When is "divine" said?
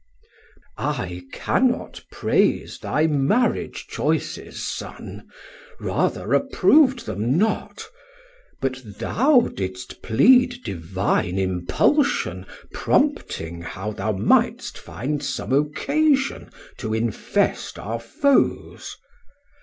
10.63-11.37